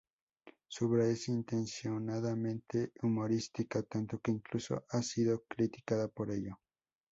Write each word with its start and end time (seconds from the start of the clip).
Su 0.67 0.87
obra 0.87 1.05
es 1.05 1.29
intencionadamente 1.29 2.91
humorística, 3.03 3.83
tanto 3.83 4.17
que 4.19 4.31
incluso 4.31 4.83
ha 4.89 5.03
sido 5.03 5.43
criticada 5.47 6.07
por 6.07 6.31
ello. 6.31 6.59